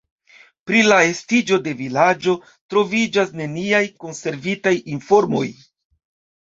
[0.69, 2.35] Pri la estiĝo de vilaĝo
[2.75, 5.47] troviĝas neniaj konservitaj informoj.